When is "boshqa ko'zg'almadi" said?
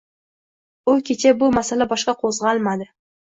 1.93-2.89